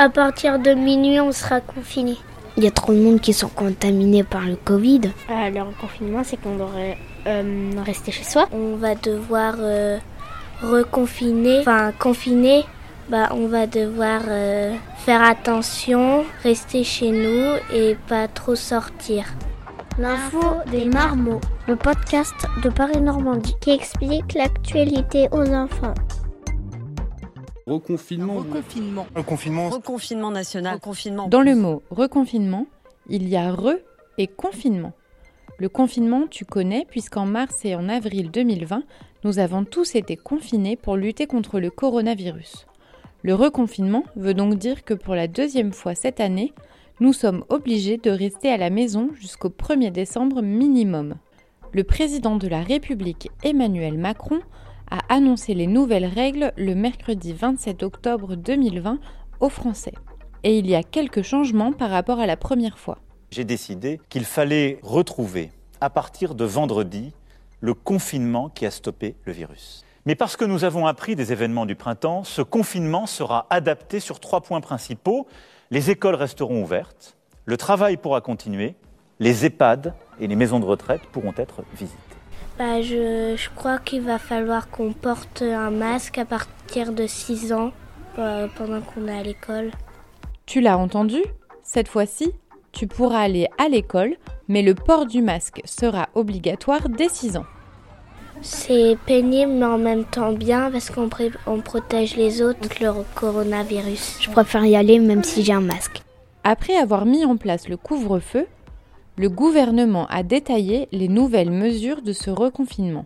À 0.00 0.08
partir 0.08 0.60
de 0.60 0.74
minuit, 0.74 1.18
on 1.18 1.32
sera 1.32 1.60
confiné. 1.60 2.16
Il 2.56 2.62
y 2.62 2.68
a 2.68 2.70
trop 2.70 2.92
de 2.92 3.00
monde 3.00 3.20
qui 3.20 3.32
sont 3.32 3.48
contaminés 3.48 4.22
par 4.22 4.42
le 4.42 4.54
Covid. 4.54 5.00
Euh, 5.28 5.50
le 5.50 5.80
confinement, 5.80 6.22
c'est 6.22 6.36
qu'on 6.36 6.54
devrait 6.54 6.96
euh, 7.26 7.72
rester 7.84 8.12
chez 8.12 8.22
soi. 8.22 8.48
On 8.52 8.76
va 8.76 8.94
devoir 8.94 9.56
euh, 9.58 9.98
reconfiner, 10.62 11.58
enfin 11.62 11.90
confiner. 11.98 12.64
Bah, 13.08 13.30
on 13.32 13.48
va 13.48 13.66
devoir 13.66 14.20
euh, 14.28 14.72
faire 14.98 15.20
attention, 15.20 16.24
rester 16.44 16.84
chez 16.84 17.10
nous 17.10 17.56
et 17.74 17.96
pas 18.06 18.28
trop 18.28 18.54
sortir. 18.54 19.24
L'info 19.98 20.38
des 20.70 20.84
marmots, 20.84 21.40
le 21.66 21.74
podcast 21.74 22.36
de 22.62 22.68
Paris 22.68 23.00
Normandie 23.00 23.56
qui 23.60 23.70
explique 23.70 24.34
l'actualité 24.34 25.26
aux 25.32 25.48
enfants. 25.52 25.94
Reconfinement. 27.68 28.34
Reconfinement. 28.36 29.06
Reconfinement. 29.14 29.68
Reconfinement 29.68 30.30
national. 30.30 30.74
Reconfinement. 30.76 31.28
Dans 31.28 31.42
le 31.42 31.54
mot 31.54 31.82
reconfinement, 31.90 32.66
il 33.08 33.28
y 33.28 33.36
a 33.36 33.52
re 33.52 33.74
et 34.16 34.26
confinement. 34.26 34.92
Le 35.58 35.68
confinement, 35.68 36.26
tu 36.30 36.46
connais, 36.46 36.86
puisqu'en 36.88 37.26
mars 37.26 37.64
et 37.64 37.74
en 37.74 37.88
avril 37.90 38.30
2020, 38.30 38.84
nous 39.24 39.38
avons 39.38 39.64
tous 39.64 39.96
été 39.96 40.16
confinés 40.16 40.76
pour 40.76 40.96
lutter 40.96 41.26
contre 41.26 41.60
le 41.60 41.70
coronavirus. 41.70 42.66
Le 43.22 43.34
reconfinement 43.34 44.04
veut 44.16 44.34
donc 44.34 44.54
dire 44.54 44.84
que 44.84 44.94
pour 44.94 45.14
la 45.14 45.28
deuxième 45.28 45.72
fois 45.72 45.94
cette 45.94 46.20
année, 46.20 46.54
nous 47.00 47.12
sommes 47.12 47.44
obligés 47.48 47.98
de 47.98 48.10
rester 48.10 48.50
à 48.50 48.56
la 48.56 48.70
maison 48.70 49.10
jusqu'au 49.14 49.50
1er 49.50 49.90
décembre 49.90 50.40
minimum. 50.40 51.16
Le 51.72 51.84
président 51.84 52.36
de 52.36 52.48
la 52.48 52.62
République 52.62 53.30
Emmanuel 53.42 53.98
Macron 53.98 54.40
a 54.90 55.00
annoncé 55.14 55.54
les 55.54 55.66
nouvelles 55.66 56.06
règles 56.06 56.52
le 56.56 56.74
mercredi 56.74 57.32
27 57.32 57.82
octobre 57.82 58.36
2020 58.36 58.98
aux 59.40 59.48
Français. 59.48 59.94
Et 60.44 60.58
il 60.58 60.66
y 60.68 60.74
a 60.74 60.82
quelques 60.82 61.22
changements 61.22 61.72
par 61.72 61.90
rapport 61.90 62.20
à 62.20 62.26
la 62.26 62.36
première 62.36 62.78
fois. 62.78 62.98
J'ai 63.30 63.44
décidé 63.44 64.00
qu'il 64.08 64.24
fallait 64.24 64.78
retrouver, 64.82 65.50
à 65.80 65.90
partir 65.90 66.34
de 66.34 66.44
vendredi, 66.44 67.12
le 67.60 67.74
confinement 67.74 68.48
qui 68.48 68.64
a 68.66 68.70
stoppé 68.70 69.16
le 69.24 69.32
virus. 69.32 69.84
Mais 70.06 70.14
parce 70.14 70.36
que 70.36 70.44
nous 70.44 70.64
avons 70.64 70.86
appris 70.86 71.16
des 71.16 71.32
événements 71.32 71.66
du 71.66 71.74
printemps, 71.74 72.24
ce 72.24 72.40
confinement 72.40 73.06
sera 73.06 73.46
adapté 73.50 74.00
sur 74.00 74.20
trois 74.20 74.40
points 74.40 74.60
principaux. 74.60 75.26
Les 75.70 75.90
écoles 75.90 76.14
resteront 76.14 76.62
ouvertes, 76.62 77.16
le 77.44 77.56
travail 77.56 77.96
pourra 77.96 78.20
continuer, 78.20 78.74
les 79.20 79.44
EHPAD 79.44 79.94
et 80.20 80.26
les 80.26 80.36
maisons 80.36 80.60
de 80.60 80.64
retraite 80.64 81.02
pourront 81.12 81.34
être 81.36 81.62
visitées. 81.74 82.07
Bah, 82.58 82.82
je, 82.82 83.36
je 83.36 83.48
crois 83.54 83.78
qu'il 83.78 84.00
va 84.00 84.18
falloir 84.18 84.68
qu'on 84.68 84.92
porte 84.92 85.42
un 85.42 85.70
masque 85.70 86.18
à 86.18 86.24
partir 86.24 86.92
de 86.92 87.06
6 87.06 87.52
ans 87.52 87.70
euh, 88.18 88.48
pendant 88.56 88.80
qu'on 88.80 89.06
est 89.06 89.16
à 89.16 89.22
l'école. 89.22 89.70
Tu 90.44 90.60
l'as 90.60 90.76
entendu? 90.76 91.22
Cette 91.62 91.86
fois-ci, 91.86 92.32
tu 92.72 92.88
pourras 92.88 93.20
aller 93.20 93.46
à 93.58 93.68
l'école, 93.68 94.16
mais 94.48 94.62
le 94.62 94.74
port 94.74 95.06
du 95.06 95.22
masque 95.22 95.60
sera 95.64 96.08
obligatoire 96.16 96.88
dès 96.88 97.08
6 97.08 97.36
ans. 97.36 97.46
C'est 98.40 98.96
pénible 99.06 99.52
mais 99.52 99.66
en 99.66 99.78
même 99.78 100.04
temps 100.04 100.32
bien 100.32 100.70
parce 100.70 100.90
qu'on 100.90 101.08
on 101.46 101.60
protège 101.60 102.16
les 102.16 102.42
autres 102.42 102.58
contre 102.60 102.82
le 102.82 102.92
coronavirus. 103.14 104.18
Je 104.20 104.30
préfère 104.30 104.64
y 104.64 104.74
aller 104.74 104.98
même 104.98 105.22
si 105.22 105.44
j'ai 105.44 105.52
un 105.52 105.60
masque. 105.60 106.02
Après 106.42 106.76
avoir 106.76 107.04
mis 107.04 107.24
en 107.24 107.36
place 107.36 107.68
le 107.68 107.76
couvre-feu, 107.76 108.46
le 109.18 109.28
gouvernement 109.28 110.06
a 110.06 110.22
détaillé 110.22 110.88
les 110.92 111.08
nouvelles 111.08 111.50
mesures 111.50 112.02
de 112.02 112.12
ce 112.12 112.30
reconfinement. 112.30 113.04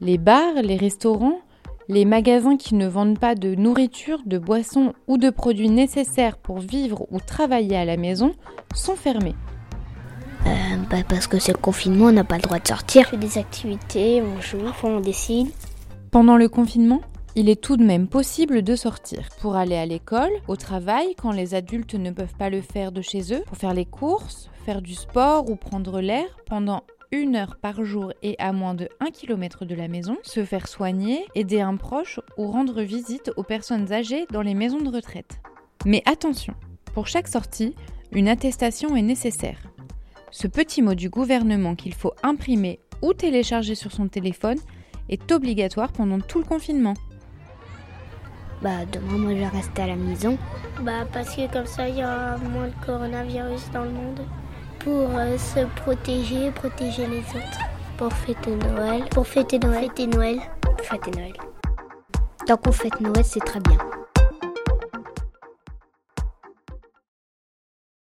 Les 0.00 0.16
bars, 0.16 0.62
les 0.62 0.76
restaurants, 0.76 1.40
les 1.88 2.06
magasins 2.06 2.56
qui 2.56 2.74
ne 2.74 2.88
vendent 2.88 3.18
pas 3.18 3.34
de 3.34 3.54
nourriture, 3.54 4.20
de 4.24 4.38
boissons 4.38 4.94
ou 5.06 5.18
de 5.18 5.28
produits 5.28 5.68
nécessaires 5.68 6.38
pour 6.38 6.60
vivre 6.60 7.06
ou 7.10 7.20
travailler 7.20 7.76
à 7.76 7.84
la 7.84 7.98
maison 7.98 8.32
sont 8.74 8.96
fermés. 8.96 9.34
Euh, 10.46 10.50
bah 10.88 11.04
parce 11.06 11.26
que 11.26 11.38
c'est 11.38 11.52
le 11.52 11.58
confinement, 11.58 12.06
on 12.06 12.12
n'a 12.12 12.24
pas 12.24 12.36
le 12.36 12.42
droit 12.42 12.58
de 12.58 12.66
sortir. 12.66 13.02
On 13.08 13.10
fait 13.10 13.16
des 13.18 13.36
activités, 13.36 14.22
on 14.22 14.40
joue, 14.40 14.72
on 14.82 15.00
décide. 15.00 15.48
Pendant 16.10 16.38
le 16.38 16.48
confinement, 16.48 17.02
il 17.36 17.48
est 17.48 17.60
tout 17.60 17.76
de 17.76 17.84
même 17.84 18.08
possible 18.08 18.62
de 18.62 18.74
sortir 18.74 19.28
pour 19.40 19.56
aller 19.56 19.76
à 19.76 19.86
l'école, 19.86 20.32
au 20.48 20.56
travail 20.56 21.14
quand 21.16 21.32
les 21.32 21.54
adultes 21.54 21.94
ne 21.94 22.10
peuvent 22.10 22.34
pas 22.38 22.50
le 22.50 22.60
faire 22.60 22.92
de 22.92 23.02
chez 23.02 23.32
eux, 23.32 23.42
pour 23.46 23.56
faire 23.56 23.74
les 23.74 23.84
courses, 23.84 24.50
faire 24.64 24.82
du 24.82 24.94
sport 24.94 25.50
ou 25.50 25.56
prendre 25.56 26.00
l'air 26.00 26.26
pendant 26.46 26.82
une 27.12 27.36
heure 27.36 27.56
par 27.56 27.84
jour 27.84 28.12
et 28.22 28.36
à 28.38 28.52
moins 28.52 28.74
de 28.74 28.88
1 29.00 29.10
km 29.10 29.64
de 29.64 29.74
la 29.74 29.88
maison, 29.88 30.16
se 30.22 30.44
faire 30.44 30.68
soigner, 30.68 31.24
aider 31.34 31.60
un 31.60 31.76
proche 31.76 32.20
ou 32.36 32.50
rendre 32.50 32.82
visite 32.82 33.32
aux 33.36 33.42
personnes 33.42 33.92
âgées 33.92 34.26
dans 34.30 34.42
les 34.42 34.54
maisons 34.54 34.80
de 34.80 34.90
retraite. 34.90 35.40
Mais 35.86 36.02
attention, 36.06 36.54
pour 36.94 37.06
chaque 37.06 37.28
sortie, 37.28 37.74
une 38.12 38.28
attestation 38.28 38.96
est 38.96 39.02
nécessaire. 39.02 39.58
Ce 40.30 40.46
petit 40.46 40.82
mot 40.82 40.94
du 40.94 41.10
gouvernement 41.10 41.74
qu'il 41.74 41.94
faut 41.94 42.12
imprimer 42.22 42.78
ou 43.02 43.12
télécharger 43.12 43.74
sur 43.74 43.92
son 43.92 44.08
téléphone 44.08 44.58
est 45.08 45.32
obligatoire 45.32 45.92
pendant 45.92 46.20
tout 46.20 46.38
le 46.38 46.44
confinement. 46.44 46.94
Bah 48.62 48.84
demain 48.92 49.16
moi 49.16 49.32
je 49.32 49.38
vais 49.38 49.48
rester 49.48 49.82
à 49.82 49.86
la 49.86 49.96
maison. 49.96 50.36
Bah 50.82 51.06
parce 51.12 51.34
que 51.34 51.50
comme 51.50 51.66
ça 51.66 51.88
il 51.88 51.98
y 51.98 52.04
aura 52.04 52.36
moins 52.36 52.68
de 52.68 52.86
coronavirus 52.86 53.70
dans 53.72 53.84
le 53.84 53.90
monde. 53.90 54.20
Pour 54.80 55.08
euh, 55.16 55.38
se 55.38 55.64
protéger, 55.82 56.50
protéger 56.50 57.06
les 57.06 57.20
autres. 57.20 57.58
Pour 57.96 58.12
fêter 58.12 58.54
Noël. 58.56 59.04
Pour 59.10 59.26
fêter 59.26 59.58
Noël. 59.58 59.84
Fêter 59.84 60.06
Noël. 60.06 60.40
Fêter 60.82 61.10
Noël. 61.10 61.32
Tant 62.46 62.56
qu'on 62.56 62.72
fête 62.72 63.00
Noël 63.00 63.24
c'est 63.24 63.44
très 63.44 63.60
bien. 63.60 63.78